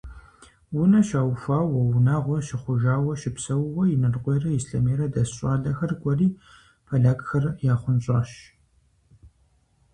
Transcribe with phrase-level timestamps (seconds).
[0.81, 6.27] Унэ щаухуауэ, унагъуэ щыхъужауэ щыпсэууэ, Инарыкъуейрэ Ислъэмейрэ дэс щӏалэхэр кӏуэри
[6.87, 8.29] полякхэр яхъунщӏащ.